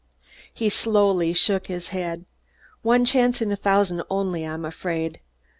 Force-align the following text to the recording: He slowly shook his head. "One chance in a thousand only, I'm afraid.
He 0.51 0.69
slowly 0.69 1.31
shook 1.31 1.67
his 1.67 1.89
head. 1.89 2.25
"One 2.81 3.05
chance 3.05 3.39
in 3.39 3.51
a 3.51 3.55
thousand 3.55 4.01
only, 4.09 4.43
I'm 4.47 4.65
afraid. 4.65 5.19